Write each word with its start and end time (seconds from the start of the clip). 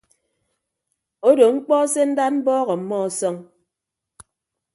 Odo 1.27 1.45
mkpọ 1.53 1.75
se 1.93 2.01
ndad 2.09 2.31
mbọọk 2.37 2.67
ọmmọ 2.75 2.95
ọsọñ. 3.07 3.35